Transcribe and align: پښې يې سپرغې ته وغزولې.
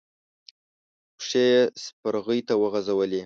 پښې 1.17 1.43
يې 1.53 1.61
سپرغې 1.83 2.39
ته 2.47 2.53
وغزولې. 2.61 3.19